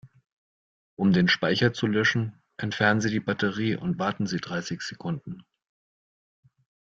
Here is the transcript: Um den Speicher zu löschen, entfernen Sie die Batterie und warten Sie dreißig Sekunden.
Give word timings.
Um 0.95 1.13
den 1.13 1.27
Speicher 1.27 1.73
zu 1.73 1.85
löschen, 1.85 2.41
entfernen 2.57 3.01
Sie 3.01 3.11
die 3.11 3.19
Batterie 3.19 3.75
und 3.75 3.99
warten 3.99 4.25
Sie 4.25 4.39
dreißig 4.41 4.81
Sekunden. 4.81 5.45